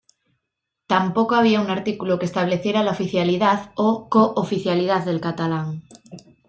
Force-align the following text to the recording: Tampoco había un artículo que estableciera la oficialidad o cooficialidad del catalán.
Tampoco 0.87 1.35
había 1.35 1.61
un 1.61 1.69
artículo 1.69 2.17
que 2.17 2.25
estableciera 2.25 2.81
la 2.81 2.89
oficialidad 2.89 3.71
o 3.75 4.09
cooficialidad 4.09 5.05
del 5.05 5.21
catalán. 5.21 5.83